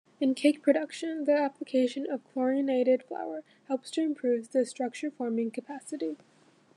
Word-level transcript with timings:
In 0.19 0.33
cake 0.33 0.63
production, 0.63 1.25
the 1.25 1.33
application 1.37 2.09
of 2.09 2.23
chlorinated 2.33 3.03
flour 3.03 3.43
helps 3.67 3.91
to 3.91 4.01
improve 4.01 4.51
the 4.51 4.65
structure-forming 4.65 5.51
capacity. 5.51 6.17